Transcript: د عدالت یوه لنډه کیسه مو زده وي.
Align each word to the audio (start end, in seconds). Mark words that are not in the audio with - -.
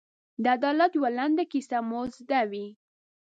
د 0.43 0.45
عدالت 0.57 0.91
یوه 0.97 1.09
لنډه 1.17 1.43
کیسه 1.51 1.77
مو 1.87 2.01
زده 2.17 2.41
وي. 2.51 2.67